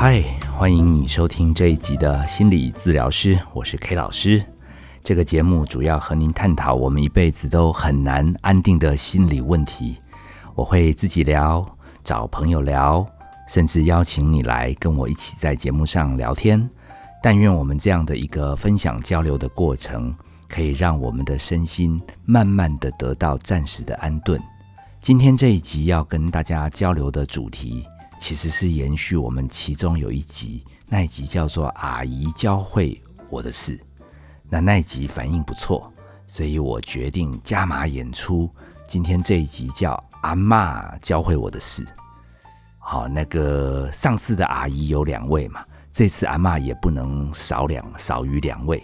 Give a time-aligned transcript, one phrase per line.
[0.00, 0.22] 嗨，
[0.56, 4.40] 欢迎你收听这一集的心理治疗师，我是 K 老师。
[5.02, 9.96] 这个节目主要和您探讨我们一辈子都很难安定的心理问题。
[10.54, 11.66] 我会自己聊，
[12.04, 13.04] 找朋友聊，
[13.48, 16.70] 甚至邀请你来跟我一起在节目上聊天。
[17.20, 20.14] 但愿我们这样的一个分享交流的过程，
[20.48, 24.40] 可以让我们的身心慢慢的得到暂时的安顿。
[25.00, 27.84] 今天这一集要跟大家交流的主题。
[28.18, 33.00] 其实是延续我们其中有一集，那一集叫做“阿姨教会
[33.30, 33.78] 我的事”，
[34.50, 35.90] 那那一集反应不错，
[36.26, 38.50] 所以我决定加码演出。
[38.86, 41.86] 今天这一集叫“阿妈教会我的事”。
[42.80, 48.82] 好，那个上次的阿姨有两位嘛，这次阿妈也不能少两少于两位。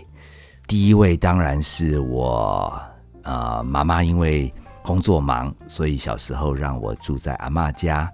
[0.67, 2.81] 第一位当然是我，
[3.23, 8.11] 呃，妈妈因为工作忙，所以小时候让我住在阿妈家。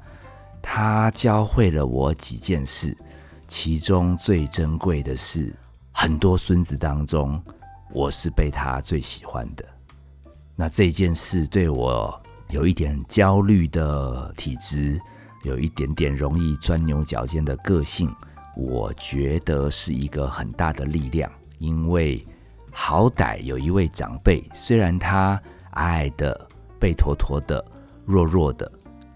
[0.62, 2.96] 他教会了我几件事，
[3.48, 5.54] 其中最珍贵的是，
[5.92, 7.42] 很多孙子当中，
[7.92, 9.64] 我是被他最喜欢的。
[10.54, 15.00] 那这件事对我有一点焦虑的体质，
[15.44, 18.14] 有一点点容易钻牛角尖的个性，
[18.56, 21.30] 我觉得是一个很大的力量。
[21.58, 22.24] 因为
[22.70, 25.40] 好歹有一位长辈，虽然他
[25.72, 27.64] 矮矮的、背驼驼的、
[28.04, 28.70] 弱弱的。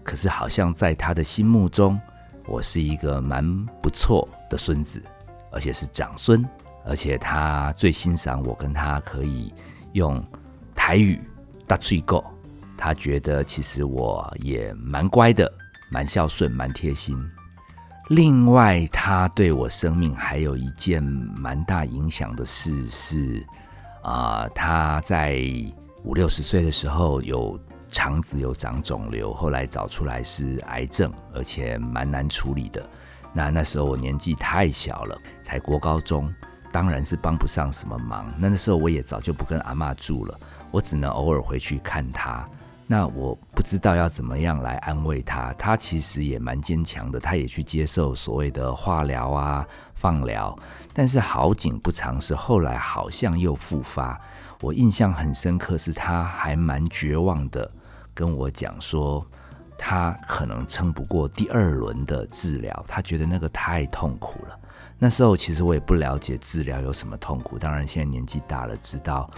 [0.05, 1.99] 可是，好像在他的心目中，
[2.45, 5.01] 我是一个蛮不错的孙子，
[5.51, 6.47] 而且是长孙，
[6.85, 9.51] 而且他最欣赏我跟他可以
[9.93, 10.23] 用
[10.75, 11.19] 台语
[11.65, 12.23] 大吹够，
[12.77, 15.51] 他觉得其实我也蛮乖的，
[15.89, 17.17] 蛮孝顺，蛮贴心。
[18.09, 23.43] 另外，他对我生命还有一件蛮大影响的事是，
[24.03, 25.41] 啊，他在
[26.03, 27.59] 五六十岁的时候有。
[27.95, 32.85] 肠子有长肿瘤，后来找出来是癌症，而且蛮难处理的。
[33.31, 36.29] 那那时候我年纪太小了，才国高中，
[36.73, 38.29] 当然是帮不上什么忙。
[38.37, 40.37] 那那时候我也早就不跟阿妈住了，
[40.71, 42.45] 我只能偶尔回去看她。
[42.85, 45.53] 那我不知道要怎么样来安慰她。
[45.53, 50.53] 她其实也蛮坚强的，她也去接受所谓的化疗啊、放疗。
[50.93, 54.19] 但是好景不长，是后来好像又复发。
[54.59, 57.69] 我印象很深刻，是他还蛮绝望的，
[58.15, 59.23] 跟我讲说，
[59.77, 64.57] 他可能撑不过第二轮的治疗，他觉得那个太痛苦了。
[64.97, 69.29] 那时候其实我也不了解治疗有什么痛苦，当然现在年纪大了，知道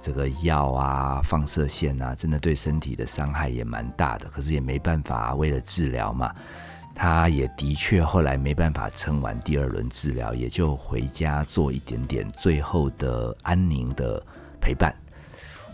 [0.00, 4.28] 这个药啊、放射线啊，真的对身体的伤害也蛮大的。
[4.28, 6.30] 可是也没办法，为了治疗嘛，
[6.94, 14.22] 他也的确后来没办法撑完第二轮治疗，也就回家做一点点最后的安宁的。
[14.58, 14.92] 陪伴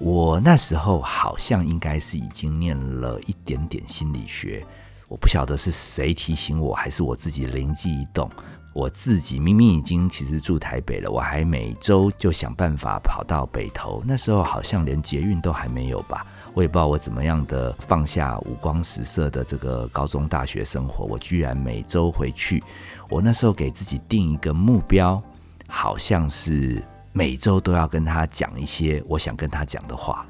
[0.04, 4.66] 我那时候好像应该是已经念了一点点心理学，
[5.06, 8.28] 我不晓得是谁提醒我，还是我自己灵机一动。
[8.74, 14.02] 我自己明明已经其实住台北了，我还每周就想办法跑到北投。
[14.04, 22.60] 那时候好像连捷运都还没有吧，我也不知道我怎么样的放下五光十色的这个高中大学生活，我居然每周回去。
[23.08, 25.22] 我那时候给自己定一个目标，
[25.68, 26.82] 好像是。
[27.12, 30.26] 每周都要跟他讲一些我想跟他讲的话，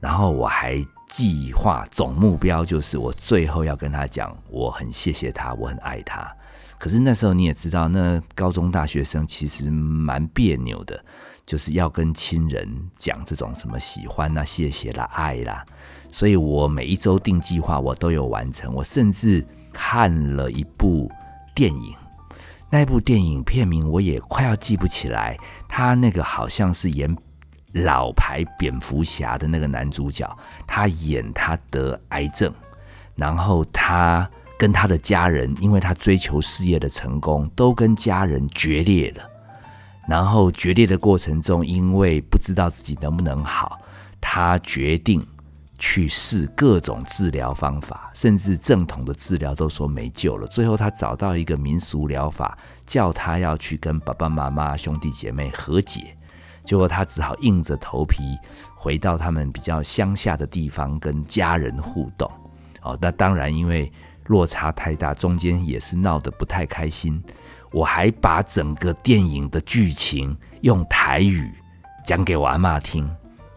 [0.00, 6.30] 然后我还计划总目标就是我最后要跟他讲，我很谢谢他，我很爱他。
[6.78, 11.02] 可是那时候你也知道，那高中大学生其实蛮别扭的，
[11.46, 12.68] 就是要跟亲人
[12.98, 15.64] 讲这种什么喜欢啦、谢谢啦、爱啦。
[16.10, 18.74] 所以我每一周定计划，我都有完成。
[18.74, 19.42] 我甚至
[19.72, 21.10] 看了一部
[21.54, 21.94] 电影。
[22.68, 25.38] 那部电影片名我也快要记不起来，
[25.68, 27.14] 他那个好像是演
[27.72, 30.26] 老牌蝙蝠侠的那个男主角，
[30.66, 32.52] 他演他得癌症，
[33.14, 34.28] 然后他
[34.58, 39.30] 跟他的家人，因为他追求事业的成功，都跟家人决裂了。
[40.08, 43.78] 然后决裂的过程中，因为不知道自己能不能好，
[44.20, 45.26] 他决定。
[45.78, 50.46] 去试各种治疗方法，甚至正统的治疗都说没救了。
[50.46, 56.16] 最后他找到一个民俗疗法，叫他要去跟爸爸妈妈、兄弟姐妹和解。
[56.64, 58.36] 结果他只好硬着头皮
[58.74, 62.30] 回到他们比较乡下的地方跟家人互动。
[62.82, 63.92] 哦，那当然因为
[64.26, 67.22] 落差太大，中间也是闹得不太开心。
[67.70, 71.52] 我还把整个电影的剧情用台语
[72.04, 73.08] 讲给我阿妈听。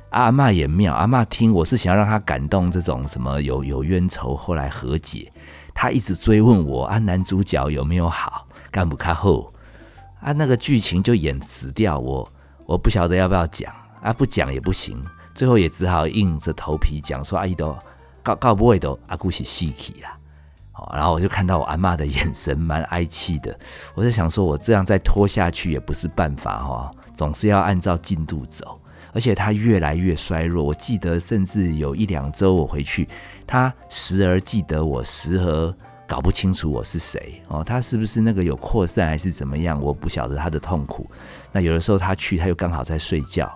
[0.09, 5.31] 阿妈也妙，阿妈听我是想要让他感动，这种什么有有冤仇后来和解，
[5.73, 9.53] 他一直追问我啊，男主角有没有好，干不开后
[10.21, 12.27] 啊，那个剧情就演死掉，我
[12.65, 13.71] 我不晓得要不要讲
[14.01, 14.99] 啊，不讲也不行，
[15.35, 17.77] 最后也只好硬着头皮讲说阿姨都
[18.23, 20.17] 告告不会都阿姑是死去啦，
[20.71, 23.55] 好，然后我就看到我阿妈的眼神蛮哀戚的，
[23.93, 28.81] 我在想说，我这样再拖下去也不是办法哈，总是要按照进度走。
[29.13, 33.07] 而且他越来越衰弱，我记得甚至有一两周我回去，
[33.47, 35.73] 他时而记得我，时而
[36.07, 39.79] 搞不清楚我是谁哦，他是不是那个有扩散还是怎么样？
[39.81, 41.09] 我不晓得他的痛苦。
[41.51, 43.53] 那有的时候他去，他又刚好在睡觉。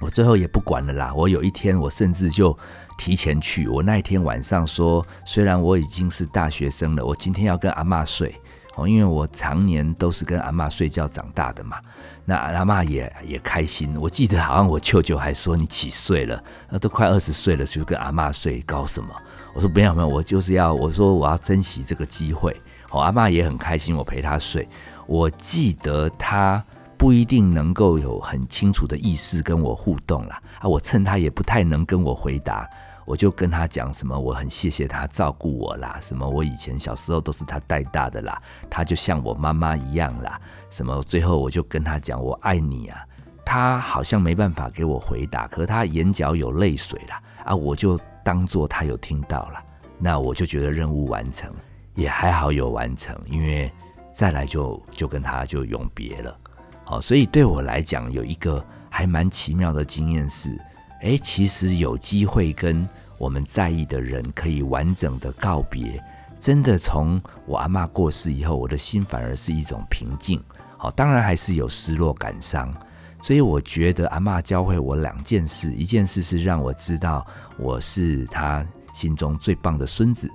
[0.00, 1.14] 我最后也不管了啦。
[1.14, 2.56] 我有一天，我甚至就
[2.98, 3.68] 提前去。
[3.68, 8.34] 我那一天晚上说，虽然我已经是大学生了，我今天要跟阿妈睡
[8.76, 11.78] 哦，因为我常年都是跟阿妈睡觉长大的嘛。
[12.24, 13.94] 那阿妈也也开心。
[14.00, 16.42] 我记得好像我舅舅还说：“你几岁了？
[16.70, 19.08] 那都快二十岁了，就跟阿妈睡，搞什么？”
[19.54, 22.54] 我说：“没有没有，我就是要我说我要珍惜这个机会。”
[22.90, 24.68] 哦，阿妈也很开心，我陪她睡。
[25.06, 26.64] 我记得她。
[26.96, 30.40] 不一定能够有很清楚的意识跟我互动啦。
[30.60, 30.68] 啊！
[30.68, 32.66] 我趁她也不太能跟我回答，
[33.04, 38.40] 我就跟他讲什么，我很谢谢他照顾我啦，什么我以前小时候都是他带大的啦，
[38.70, 40.40] 他就像我妈妈一样啦，
[40.70, 43.04] 什么最后我就跟他讲我爱你啊，
[43.44, 49.62] 他好像没办法给我回答，可他眼角有泪水啦，啊，我就当做他有听到了，
[49.98, 51.52] 那我就觉得任务完成，
[51.94, 53.70] 也还好有完成，因为
[54.10, 56.36] 再来就就跟他就永别了。
[56.84, 60.58] 好，所以对我来讲，有一个还蛮奇妙的经验是，
[61.04, 66.02] 哎，其实有机会跟我们在意的人可以完整的告别，
[66.40, 70.42] 真的从我阿妈过世以后，我的心反而是一种平静。
[70.78, 72.74] 好，当然还是有失落感伤，
[73.20, 77.24] 所以我觉得阿妈教会我两件事，一件事是让我知道
[77.58, 80.26] 我是他心中最棒的孙子，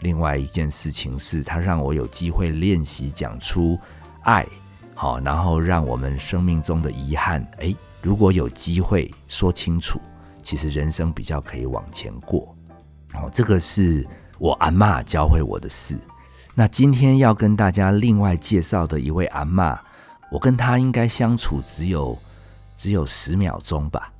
[0.00, 3.78] 另外一件事情是他让我有机会练习讲出
[4.24, 4.46] 爱。
[4.94, 9.98] 好，然后让我们生命中的遗憾，哎，如果有机会说清楚，
[10.42, 12.54] 其实人生比较可以往前过。
[13.14, 14.06] 哦，这个是
[14.38, 15.98] 我阿妈教会我的事。
[16.54, 19.78] 那今天要跟大家另外介绍的一位阿妈，
[20.30, 22.18] 我跟她应该相处只有
[22.76, 24.12] 只有十秒钟吧。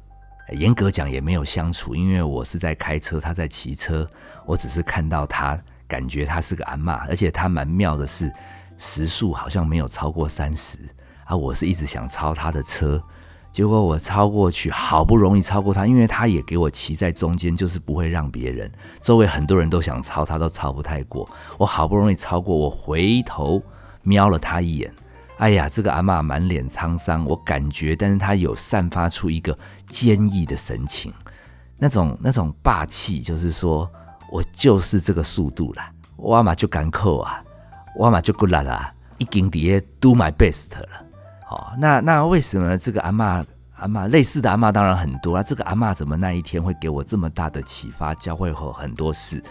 [0.52, 4.08] 严格讲也没有相处，因为我是在开车，她在骑车，
[4.46, 8.32] 我只是看到她，感觉她是个阿妈，而且她蛮妙的是。
[8.82, 10.78] 时速好像没有超过三十
[11.26, 11.36] 啊！
[11.36, 12.98] 我是一直想超他的车，
[13.52, 18.70] 结果我超过去，好不容易超过他，因为他也给我骑在中间，就是不会让别人。
[19.00, 21.28] 周围很多人都想超他，都超不太过。
[21.58, 23.62] 我好不容易超过，我回头
[24.02, 24.94] 瞄了他一眼，
[25.38, 31.12] 哎呀，这个阿妈满脸沧桑，我感觉，但是他有散发出一个坚毅的神情，
[31.76, 33.90] 那种那种霸气，就是说
[34.30, 37.42] 我就是这个速度啦，我阿妈就敢扣啊！
[37.98, 40.88] 我嘛就过来啦，已经底 do my best 了。
[41.50, 43.44] 好，那那为什么这个阿妈
[43.74, 45.42] 阿妈类似的阿妈当然很多啊？
[45.42, 49.42] 这个阿妈怎么那一天会给我这么大的启发，教会我很多事？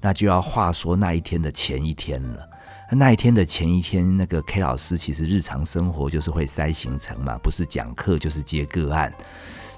[0.00, 2.48] 那就要话说那一天的前一天了。
[2.92, 9.12] 那一天的前一天，那个 K 老师其实日常生活就是会塞行程嘛，不是讲课就是接个案。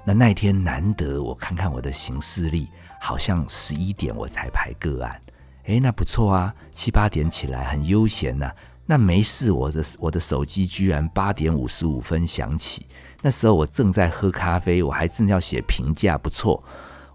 [0.05, 5.19] 那那一天难得我看看我的行事历，好像十一点我才排个案。
[5.65, 8.51] 哎，那不错啊，七八点起来很悠闲呐。
[8.85, 12.85] 那没事，我的我的手机居然八点五十五分响起。
[13.21, 16.61] 那时候我正在喝咖啡，我还正要写评价，不错。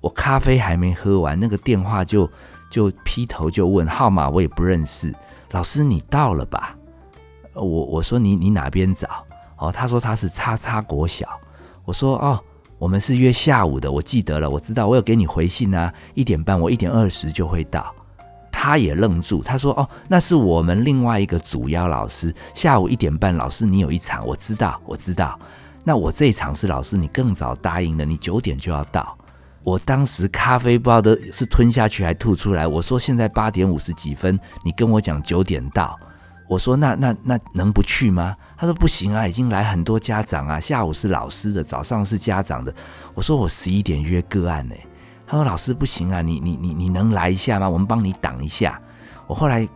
[0.00, 2.30] 我咖啡还没喝完，那个电话就
[2.70, 5.14] 就劈头就问号码，我也不认识。
[5.50, 6.74] 老师，你到了吧？
[7.52, 9.26] 我我说你你哪边找？
[9.58, 11.28] 哦，他说他是叉叉国小。
[11.84, 12.42] 我说哦，
[12.78, 15.92] 我们是约下午的，我记得了，我知道，我有给你回信啊。
[16.14, 17.94] 一点半，我一点二十就会到。
[18.60, 25.38] 他也愣住，他说：“哦，那是我们另外一个主要老师，下午一点半，老师你有一场，我知道，我知道。
[25.84, 29.16] 那我这一场是老师，你更早答应了，你九点就要到。
[29.62, 32.66] 我当时咖啡不知道的是吞下去还吐出来。
[32.66, 35.96] 我说现在八点五十几分，你跟我讲九点到，
[36.48, 38.34] 我说那那那能不去吗？
[38.56, 42.74] 他说不行啊，已经来很多家长啊，下午是老师的，早上是家长的。
[43.14, 44.74] 我说我十一点约个案呢。”
[45.28, 47.68] 他说：“老师不行啊，你你你你能来一下吗？
[47.68, 48.80] 我们帮你挡一下。”
[49.28, 49.68] 我后来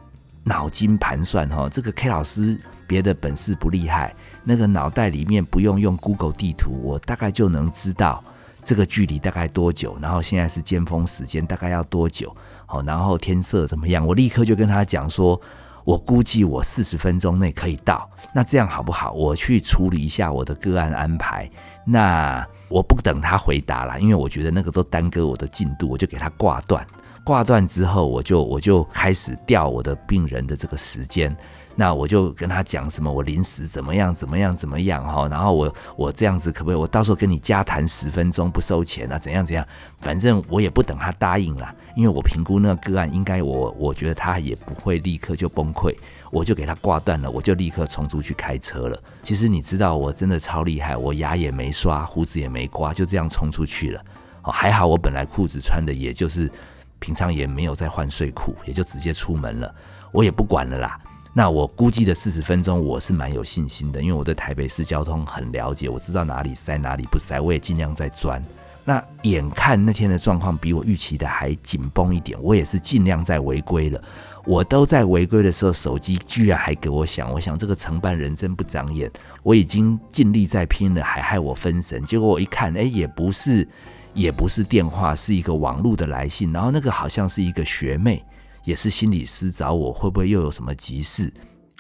[0.44, 8.25] 脑筋盘算，哈，这个 K 老师别的本事不厉害，那个脑袋里面不用用 Google 地图，我大概就能知道
[8.64, 9.94] 这个距离大概多久。
[10.00, 12.35] 然后现在是尖峰时间，大概要多久？
[12.64, 14.06] 好，然后天色怎么样？
[14.06, 15.38] 我立刻就跟他讲说，
[15.85, 18.09] 我估计我四十分钟内可以到。
[18.35, 19.12] 那这样好不好？
[19.12, 21.50] 我去处理一下我的个案安排。
[21.85, 26.87] 那我不等他回答了，因为我觉得那个都耽搁我的进度，我就给他挂断。
[27.25, 31.37] 挂断之后，我就我就开始调我的病人的这个时间。
[31.75, 36.79] 那我就跟他讲什么，我临时怎么样怎么样怎么样哈，然后我我这样子可不可以？
[36.79, 39.19] 我到时候跟你加谈十分钟不收钱啊？
[39.19, 39.67] 怎样怎样？
[39.99, 45.97] 反正我也不等他答应了，因为我评估那个个案应该我我觉得他也不会立刻就崩溃，
[46.33, 48.99] 我就给他挂断了，我就立刻冲出去开车了。
[49.23, 54.01] 其实你知道我真的超厉害，我牙也没刷，胡子也没刮，就这样冲出去了。
[54.45, 56.51] 哦，还好我本来裤子穿的也就是
[56.99, 59.75] 平常也没有在换睡裤，也就直接出门了，
[60.11, 60.99] 我也不管了啦。
[61.35, 68.43] 那我估计的四十分钟，我是蛮有信心的，因为我对台北市交通很了解，我知道哪里塞哪里不塞，我也尽量在钻。
[68.85, 74.03] 那眼看那天的状况比我预期的还紧绷一点，我也是尽量在违规了。
[74.45, 79.11] 我都在违规的时候，手机居然还给我响，我想这个承办人真不长眼。
[79.45, 82.03] 我已经尽力在拼了，还害我分神。
[82.05, 83.69] 结果我一看，哎，也不是，
[84.15, 88.25] 也不是电话，是一个网络的来信，然后那个好像是一个学妹。
[88.65, 91.33] 也是心理师找我，会不会又有什么急事？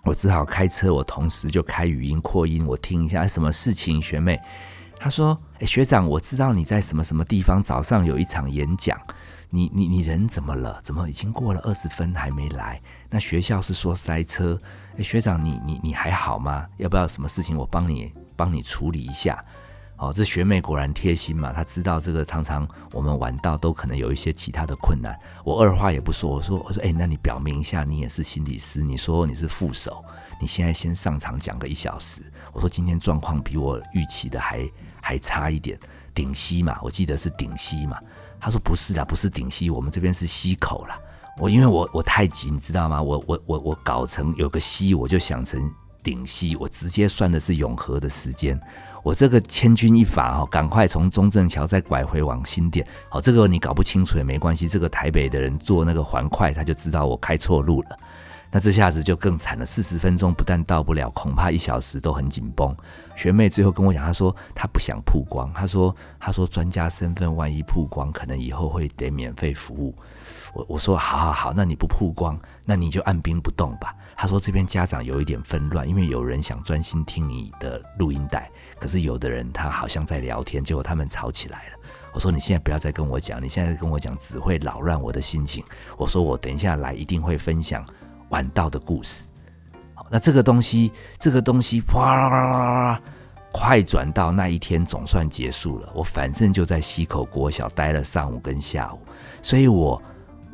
[0.02, 4.02] 我只好开车，我同时就开语音扩音，我听一下什么事情。
[4.02, 4.36] 学妹，
[5.02, 8.96] 他说：“哎，学长，我知道你在什么什么地方，早上有一场演讲。
[9.50, 10.80] 你你你人怎么了？
[10.80, 12.80] 怎么已经过了二十分还没来？
[13.10, 14.56] 那学校是说塞车。
[14.96, 16.68] 哎，学长，你你你还好吗？
[16.76, 19.44] 要不要什么事情我帮你帮你处理一下？”
[19.98, 25.18] 哦，这学妹果然贴心嘛，她知道这个常常我们晚到都可能有一些其他的困难。
[25.44, 30.04] 我二话也不说，我说我说哎，那你表明一下，你也是心理师，你说你是副手，
[30.40, 32.22] 你现在先上场讲个一小时。
[32.52, 34.68] 我说今天状况比我预期的还
[35.02, 35.78] 还差一点，
[36.14, 37.98] 顶溪嘛，我记得是顶溪嘛。
[38.40, 40.98] 他说不是的，不是顶溪，我们这边是溪口啦。
[41.38, 43.02] 我因为我我太急，你知道吗？
[43.02, 45.70] 我我我我搞成有个溪，我就想成
[46.02, 48.58] 顶溪，我直接算的是永和的时间。
[49.02, 52.86] 我这个千钧一发哈，赶快从中正桥再拐回往新店。
[53.08, 54.68] 好，这个你搞不清楚也没关系。
[54.68, 57.98] 这个台北的人坐那个环快，他就知道我开错路了。
[58.54, 62.76] 那这下子就更惨了，四十分钟不但到不了，恐怕一小时都很紧绷。
[63.16, 69.94] 学妹最后跟我讲，她说她不想曝光，她说她说专家身份万一曝光，可能以后会得免费服务。
[70.52, 73.94] 我我说好好好，那你不曝光，那你就按兵不动吧。
[74.14, 81.78] 她说：“这边家长有一点纷乱，因为有人想专心听你的录音带，可是有的人他好像在聊天，结果他们吵起来了。”
[82.12, 85.64] 我说：“你现在不要再跟我讲，你现在跟我讲只会扰乱我的心情。”
[85.96, 87.84] 我说：“我等一下来一定会分享
[88.32, 89.28] 晚到的故事。”
[89.94, 92.58] 好，那这个东西，这个东西，哗啦啦啦
[92.90, 93.00] 啦，
[93.52, 95.92] 快转到那一天总算结束了。
[95.94, 98.98] 我反正就在溪口国小待了上午跟下午，
[99.40, 100.02] 所以我。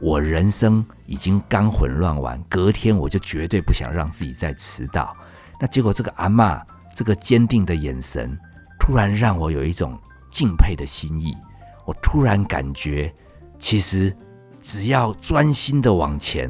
[0.00, 5.12] 我人生已经刚混乱完，隔天我就绝对不想让自己再迟到。
[5.58, 6.62] 那结果这个阿妈
[6.94, 8.38] 这个坚定的眼神，
[8.78, 9.98] 突然让我有一种
[10.30, 11.36] 敬佩的心意。
[11.84, 13.12] 我突然感觉，
[13.58, 14.16] 其实
[14.62, 16.48] 只要专心的往前，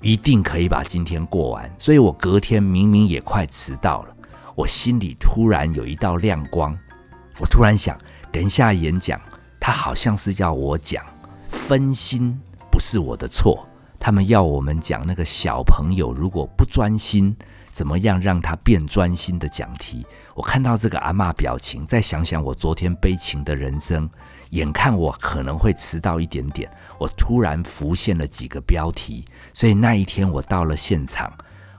[0.00, 1.70] 一定可以把今天过完。
[1.78, 4.14] 所以我隔天明明也快迟到了，
[4.54, 6.76] 我心里突然有一道亮光。
[7.40, 7.98] 我突然想，
[8.32, 9.20] 等一下演讲，
[9.60, 11.04] 他好像是要我讲
[11.46, 12.38] 分心。
[12.70, 13.66] 不是我的错，
[13.98, 17.36] 他们要我们讲那个小朋友如果不专心，
[17.72, 20.06] 怎么样让他变专心的讲题。
[20.36, 24.08] 我看到这个阿妈表情，再想想我昨天悲情的人生，
[24.50, 29.24] 眼看我可能会迟到一点点，我突然浮现了几个标题。
[29.52, 31.32] 所以那一天我到了现场，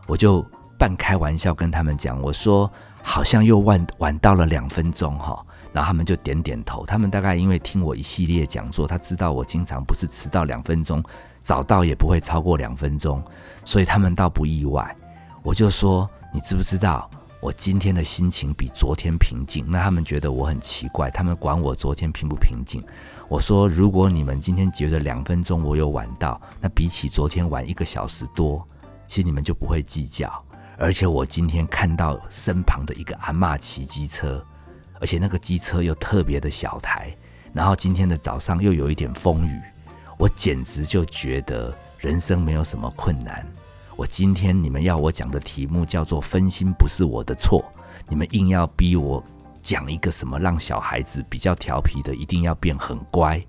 [0.07, 0.45] 我就
[0.77, 2.71] 半开玩笑跟他们讲，我说
[3.01, 5.45] 好像又晚晚到了两分钟哈。
[5.71, 6.83] 然后他们就点点头。
[6.85, 11.03] 他们大概因为听我一系列讲座，他知道我经常不是迟到两分钟，
[11.43, 13.23] 早到也不会超过两分钟，
[13.63, 14.95] 所以他们倒不意外。
[15.43, 17.07] 我就说：“你知不知道
[17.41, 22.83] 我今天的心情比昨天平静？”那他们觉得我很奇怪，他们管我昨天平不平静。
[23.27, 28.67] 我说：“如果你们今天觉得两分钟我有晚到，那比起昨天晚一个小时多，
[29.07, 30.31] 其实你们就不会计较。
[30.77, 34.43] 而且我今天看到身旁的一个阿嬷骑机车。”
[35.01, 37.15] 而且那个机车又特别的小台，
[37.53, 39.57] 然后今天的早上又有一点风雨，
[40.17, 43.47] 我简直就觉得人生没有什么困难。
[43.99, 47.61] 我今天你们要我讲的题目叫做“分心不是我的错”，
[48.07, 49.21] 你们硬要逼我
[49.61, 53.45] 讲一个什么让小孩子比较调皮的，一定要变很乖。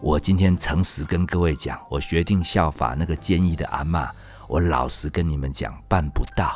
[0.00, 4.10] 我今天诚实跟各位讲，我决定效法那个坚毅的阿妈，
[4.48, 6.50] 我老实跟你们讲，办不到。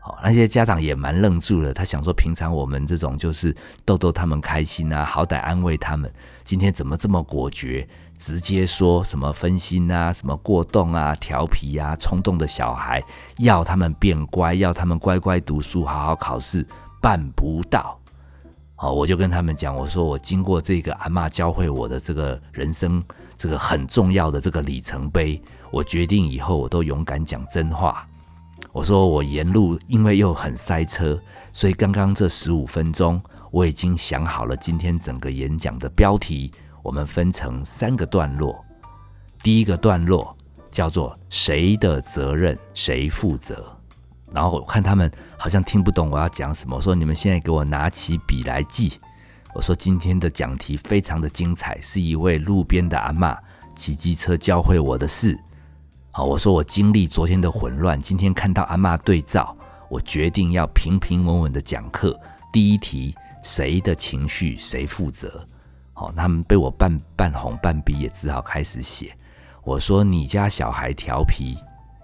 [0.00, 3.52] 好那些家长也蛮愣住了，他想说，平常我们这种就是
[3.84, 6.08] 逗逗他们开心啊，好歹安慰他们。
[6.44, 13.02] 今天怎么这么果决，直接说什么分心啊，什么过动啊，调皮啊，冲动的小孩，
[13.38, 16.66] 要他们变乖，要他们乖乖读书，好好考试，
[17.00, 17.98] 办不到。
[18.74, 23.02] 好，我就跟他们讲，我说我经过这个阿妈教会我的这个人生
[23.36, 28.06] 这个很重要的这个里程碑，我决定以后我都勇敢讲真话。
[28.72, 31.18] 我说我沿路因为又很塞车，
[31.52, 33.20] 所以刚刚这十五分钟
[33.50, 36.52] 我已经想好了今天整个演讲的标题，
[36.86, 38.64] 我们分成三个段落。
[39.42, 40.36] 第一个段落
[40.70, 43.76] 叫做“谁的责任谁负责”，
[44.32, 49.00] 然后我看他们好像听不懂我要讲什么，我说你们现在给我拿起笔来记。
[49.52, 53.36] 我说今天的讲题非常的精彩，是一位路边的阿妈
[53.74, 55.36] 骑机车教会我的事。
[56.12, 59.56] 好，我说我经历昨天的混乱，今天看到阿妈对照，
[59.90, 62.16] 我决定要平平稳稳的讲课。
[62.52, 63.12] 第一题，
[63.42, 65.44] 谁的情绪谁负责？
[65.98, 69.16] 好，他们被我半半红半逼，也只好开始写。
[69.64, 71.56] 我说你家小孩调皮，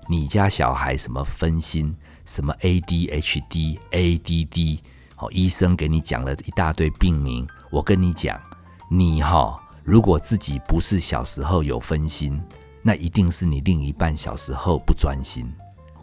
[0.08, 1.94] 你家小孩什么分心，
[2.24, 4.78] 什么 ADHD、ADD。
[5.14, 7.46] 好，医生给你讲了一大堆病名。
[7.70, 8.40] 我跟你讲，
[8.88, 12.42] 你哈，如果自己不是小时候有分心。
[12.80, 15.46] 那一定是你另一半小时候不专心。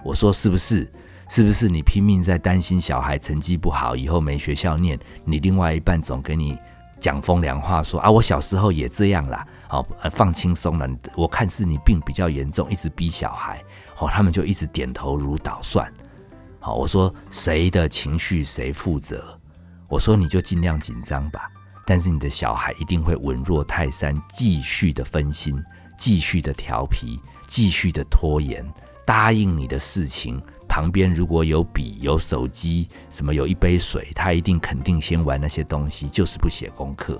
[0.04, 0.88] 我说是不是？
[1.28, 4.98] 是不是你拼命在担心小孩成绩不好，以后没学校念？
[5.26, 6.56] 你另外一半总给你
[7.00, 9.46] 讲风凉话，说啊，我小时候也这样啦。
[9.68, 10.88] 好，放轻松了。
[11.16, 13.64] 我看是你病比较严重，一直逼小孩。
[13.96, 15.92] 好，他们就一直点头如捣蒜。
[16.60, 19.24] 好，我说谁的情绪谁负责？
[19.88, 21.50] 我说你就尽量紧张吧，
[21.86, 25.62] 但是你的小孩一定会稳若泰山，继续的分心。
[25.98, 28.66] 继续的调皮，继续的拖延，
[29.06, 37.20] 答应你的事情旁边如果有笔、有手机，什么有一杯水，他一定肯定先玩那些东西，就是不写功课。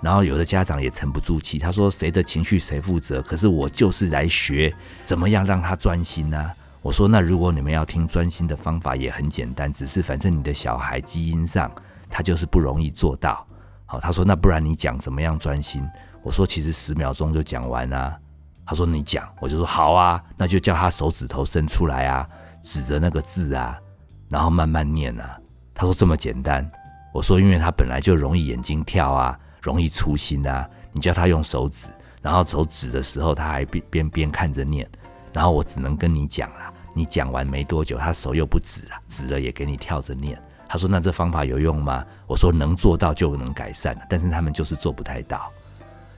[0.00, 4.72] 然后有的家长也沉不住气，他说：“谁的情绪谁负责？”可是我就是来学
[5.04, 6.50] 怎么样让他专心呢？
[6.80, 11.68] 我说：“那如果你们要听专心的方法，也很简单，只是反正你的小孩基因上
[12.08, 13.44] 他就是不容易做到。”
[13.86, 15.84] 好，他说：“那不然你讲怎么样专心？”
[16.22, 18.16] 我说其实十秒钟就讲完啊。
[18.64, 22.28] 他说你讲，我就说好啊，那就叫他手指头伸出来啊，
[22.68, 23.80] 指着那个字啊，
[24.28, 25.40] 然后慢慢念啊。
[25.72, 26.70] 他说这么简单。
[27.14, 30.68] 我说因为他本来就容易眼睛跳啊，容易粗心啊。
[30.92, 31.88] 你叫他用手指，
[32.20, 34.86] 然后手指的时候他还边边边看着念，
[35.32, 36.74] 然后我只能跟你讲了。
[36.92, 40.38] 你讲完没多久，他手又不指了，指了也给你跳着念。
[40.68, 42.04] 他说那这方法有用吗？
[42.26, 45.50] 我说能做到就能改善，但是他们就是做不太到。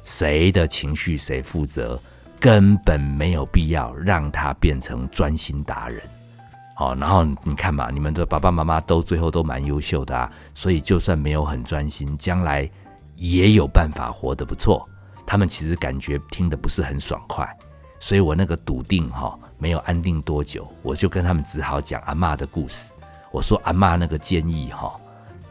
[0.02, 1.96] 谁的情绪谁负责，
[2.40, 6.02] 根本没有必要让他变成专心达人。
[6.80, 12.66] 好，然后你看嘛，你们的爸爸妈妈都最后都蛮优秀的啊，所以就算没有很专心，将来
[13.16, 14.88] 也有办法活得不错。
[15.26, 17.46] 他们其实感觉听得不是很爽快，
[17.98, 22.94] 所以我那个笃定哈没有安定多久，我就跟他们只好讲阿妈的故事。
[23.30, 24.98] 我说阿妈那个坚毅哈，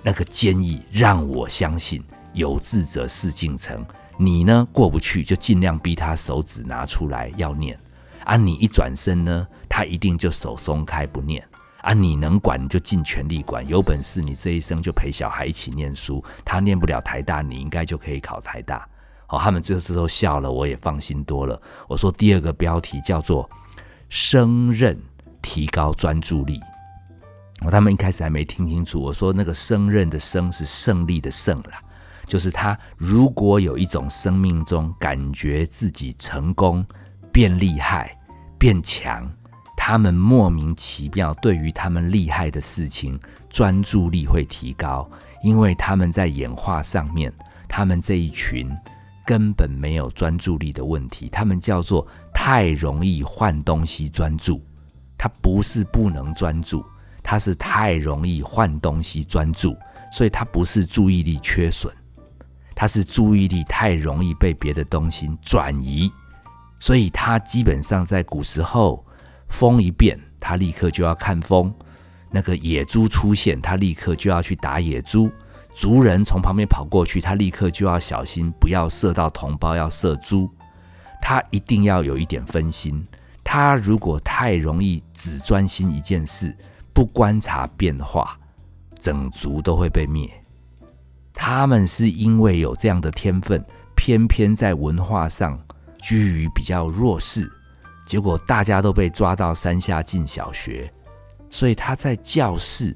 [0.01, 3.85] 那个坚毅让我相信有志者事竟成。
[4.17, 7.79] 你呢过不去，就尽量逼他手指拿出来要念
[8.29, 8.37] 啊！
[8.37, 11.43] 你一转身呢，他一定就手松开不念
[11.81, 11.93] 啊！
[11.93, 18.87] 你能管你就尽全力管，有本事你这一生就陪小孩一起念书，他念不了台大，你应该就可以考台大。
[19.25, 21.59] 好，他们这时候笑了，我也放心多了。
[21.87, 23.49] 我说第二个标题叫做
[24.09, 24.95] “升任
[25.41, 26.61] 提高专注力”，
[27.65, 31.81] 我他们一开始还没听清楚，我说那个“升任”的“升”是胜利的“胜”啦。
[32.27, 36.85] 就是他，如果有一种生命中感觉自己成功、
[37.31, 38.15] 变厉害、
[38.59, 39.25] 变强，
[39.77, 43.17] 他们莫名其妙对于他们厉害的事情
[43.49, 45.09] 专注力会提高，
[45.41, 47.33] 因为他们在演化上面，
[47.69, 48.69] 他们这一群
[49.25, 54.61] 根本没有专注力的问题，他们叫做太容易换东西专注，
[55.17, 56.83] 他不是不能专注，
[57.23, 59.73] 他是太容易换东西专注，
[60.11, 61.93] 所以他不是注意力缺损。
[62.75, 66.11] 他是注意力太容易被别的东西转移，
[66.79, 69.05] 所以他基本上在古时候，
[69.47, 71.71] 风一变，他立刻就要看风；
[72.31, 75.29] 那个野猪出现，他立刻就要去打野猪；
[75.75, 80.49] 族人从旁边跑过去，他立刻就要小心，不要射到同胞，要射猪。
[81.21, 83.05] 他一定要有一点分心。
[83.43, 86.55] 他如果太容易只专心一件事，
[86.93, 88.39] 不观察变化，
[88.97, 90.29] 整族都会被灭。
[91.33, 93.63] 他们是因为有这样的天分，
[93.95, 95.59] 偏偏在文化上
[96.01, 97.51] 居于比较弱势，
[98.05, 100.91] 结果大家都被抓到山下进小学，
[101.49, 102.95] 所以他在教室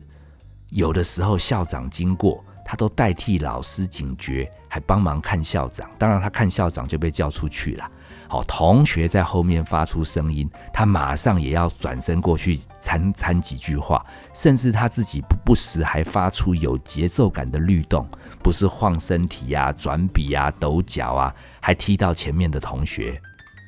[0.70, 5.90] 有的时候校长经过，他都代替老师警觉，还帮忙看校长。
[6.00, 7.92] 当然，他看校长就被叫出去了。
[8.28, 18.08] 好，同学在后面发出声音，他马上也要转身过去参参几句话，甚至他自己不不时还发出有节奏感的律动，
[18.42, 23.22] 不是晃身体呀、转笔啊、抖脚啊，还踢到前面的同学。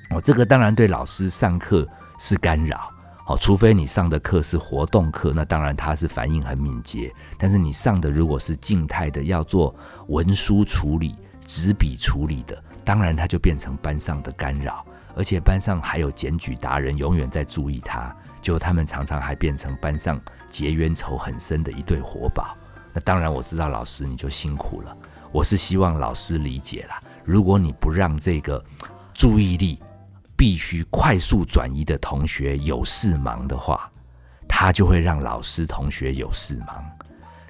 [0.09, 1.87] 哦，这个当然对老师上课
[2.17, 2.91] 是干扰。
[3.27, 7.11] 好，除非你上的课是活动课，那当然他是反应很敏捷。
[7.39, 9.75] 但是你上的如果是静态的，要做
[10.09, 14.85] 文书处理、纸笔处理的，当然他就变成班上的干扰。
[15.17, 20.19] 而且班上还有检举达人，永远在注意他，就他们常常还变成班上
[20.49, 22.53] 结冤仇很深的一对活宝。
[22.93, 24.93] 那当然我知道老师你就辛苦了，
[25.31, 26.99] 我是希望老师理解啦。
[27.23, 28.61] 如果你不让这个
[29.13, 29.81] 注意力，
[30.35, 33.89] 必须快速转移的同学有事忙的话，
[34.49, 36.83] 他就会让老师同学有事忙。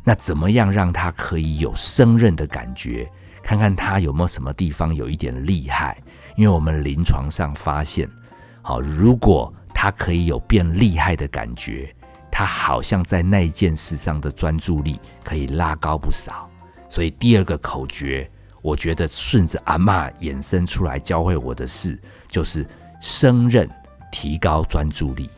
[0.04, 3.12] 那怎么样让他可以有胜任的感觉？
[3.46, 6.02] 看看他有没有什么地方有一点厉害？
[6.36, 8.10] 因为我们临床上发现，
[8.64, 11.96] 好，如果他可以有变厉害的感觉，
[12.32, 16.50] 他好像在那件事上的专注力可以拉高不少。
[16.90, 18.28] 所以第二个口诀。
[18.66, 22.66] 我觉得顺着阿妈衍生出来教会我的事，就是
[23.00, 23.70] 胜任，
[24.12, 25.30] 提高专注力。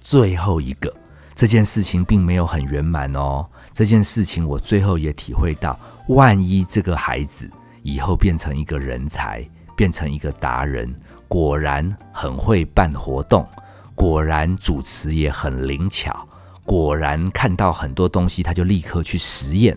[0.00, 0.92] 最后一个，
[1.36, 3.46] 这件事情并没有很圆满哦。
[3.72, 7.50] 这件事情我最后也体会到，万一这个孩子
[7.82, 9.42] 以后变成一个人才，
[9.74, 10.94] 变成一个达人，
[11.28, 13.46] 果然很会办活动，
[13.94, 16.28] 果然主持也很灵巧，
[16.64, 19.76] 果然看到很多东西他就立刻去实验，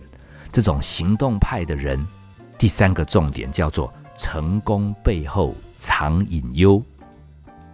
[0.52, 2.06] 这种行动派的人。
[2.58, 6.82] 第三个重点叫做成功背后藏隐忧。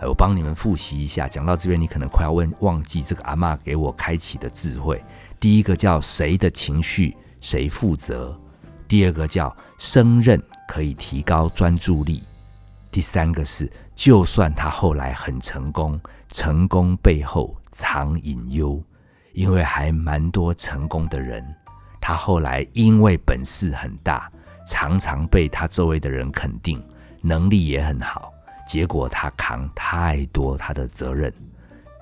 [0.07, 1.27] 我帮你们复习一下。
[1.27, 5.03] 讲到这边，你可能快要问忘记这个阿妈给我开启的智慧。
[5.40, 8.37] 第一个叫谁的情绪谁负责；
[8.88, 12.23] 第二个叫升任可以提高专注力；
[12.90, 18.83] 第三个是就算他后来很成功，成功背后藏隐忧，
[19.33, 21.44] 因为还蛮多成功的人，
[22.01, 24.31] 他后来因为本事很大。
[24.66, 26.83] 常常被他周围的人肯定，
[27.20, 28.33] 能力也很好，
[28.66, 31.31] 结果他扛太多他的责任，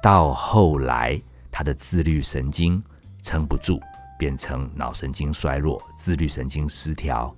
[0.00, 2.80] 到后来他的自律神经
[3.20, 3.80] 撑不住，
[4.22, 7.34] 变成脑神经衰弱、自律神经失调。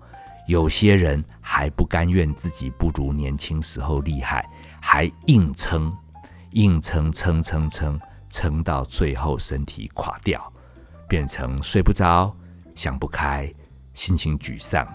[0.46, 4.46] 有些人还不甘愿自己不如年轻时候厉害，
[4.82, 5.90] 还硬撑，
[6.50, 10.52] 硬撑撑撑撑，撑到最后身体垮掉，
[11.08, 12.36] 变成睡不着、
[12.74, 13.50] 想不开、
[13.94, 14.86] 心情沮丧。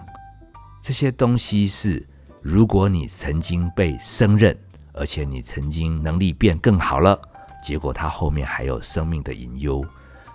[0.80, 2.08] 这些东西是，
[2.40, 4.56] 如果你曾经被升任，
[4.92, 7.20] 而且你曾经能力变更好了，
[7.64, 9.84] 结果他后面还有生命的隐忧。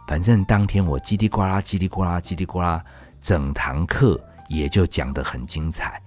[0.07, 2.83] 反正当天我叽里呱啦、叽里呱啦、叽里呱啦，
[3.19, 6.01] 整堂课也就讲得很精彩。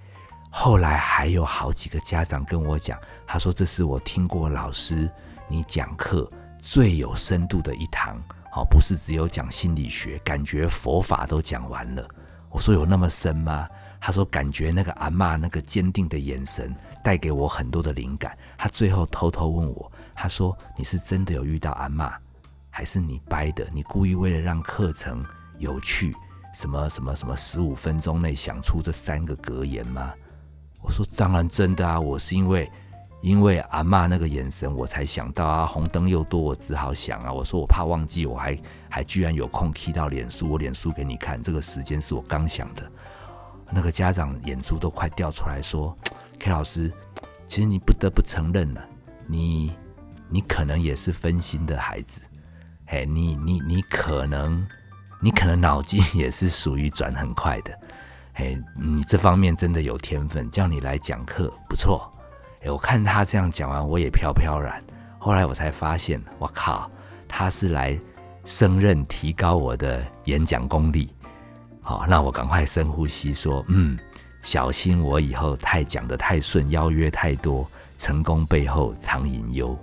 [0.50, 5.11] 后来还有好几个家长跟我讲，他说这是我听过老师
[5.48, 8.16] 你讲课最有深度的一堂，
[8.54, 12.08] 哦，不是只有讲心理学，感觉佛法都讲完了。
[12.50, 13.68] 我说有那么深吗？
[14.00, 22.16] 他说：“感觉那个阿妈那个坚定的眼神带给我很多的灵感。”他最后偷偷问我：“他说你是真的有遇到阿妈，
[22.79, 23.67] 还是你掰的？
[23.73, 25.21] 你故意为了让课程
[25.59, 26.14] 有趣，
[26.55, 30.14] 什么什么什么十五分钟内想出这三个格言吗？”
[30.81, 32.71] 我说：“当然真的啊，我是因为
[33.21, 35.67] 因为阿妈那个眼神，我才想到啊。
[35.67, 37.33] 红灯又多，我只好想啊。
[37.33, 38.57] 我说我怕忘记，我还
[38.88, 42.88] 还居然有空 key 到脸书，我脸书给你看，这个时间是我刚想的。”
[43.73, 45.99] 那个家长眼珠都快掉出来，说
[46.38, 46.93] ：“K 老师，
[47.45, 48.81] 其实你不得不承认了，
[49.27, 49.75] 你
[50.29, 52.21] 你可能也是分心的孩子，
[52.90, 54.66] 嘿，你你你可能
[55.20, 57.79] 你可能脑筋也是属于转很快的，
[58.33, 62.11] 嘿，你这方面真的有天分，叫你来讲课不错。
[62.62, 64.83] 哎，我看他这样讲完，我也飘飘然。
[65.18, 66.90] 后来我才发现，我靠，
[67.29, 68.01] 他是来
[68.46, 71.14] 升任提高我的演讲功力。”
[71.83, 73.98] 好，那我赶快深呼吸，说：“嗯，
[74.40, 79.79] 小心我以后太讲得太顺，邀约太多，成功背后藏隐忧。”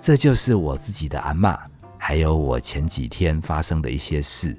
[0.00, 1.58] 这就是我自己的阿妈，
[1.98, 4.56] 还有我前几天发生的一些事。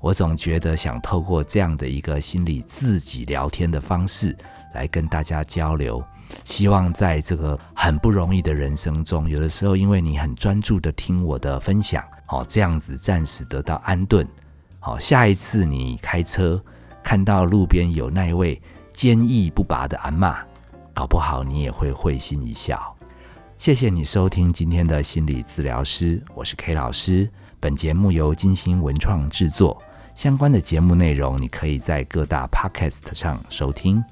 [0.00, 4.36] 我总觉得想透过这样的一个心理自己聊天的方式
[4.74, 6.02] 来跟大家交流，
[6.44, 14.26] 希望在这个很不容易的人生中，有的时候因为你很专注的听我的分享，好，这样子暂时得到安顿。
[14.78, 16.62] 好，下一次你开车
[17.02, 18.60] 看到路边有那位
[18.92, 20.38] 坚毅不拔的阿妈，
[20.94, 22.94] 搞不好你也会会心一笑。
[23.58, 27.28] 谢谢你收听今天的心理治疗师，我是 K 老师。
[27.58, 29.82] 本节目由金星文创制作，
[30.14, 34.02] 相关的节目内容你可以在各大 Podcast 上收听。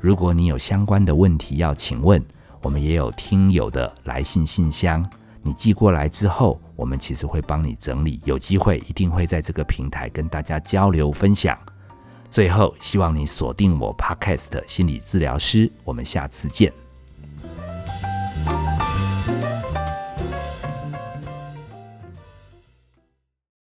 [0.00, 2.20] 如果你有相关的问题要请问，
[2.60, 5.08] 我们也有听友的来信信箱。
[5.40, 11.56] 你寄过来之后，我们其实会帮你整理，有机会一定会在这个平台跟大家交流分享。
[12.28, 16.72] 最后，希望你锁定我 Podcast 心理治疗师，我们下次见。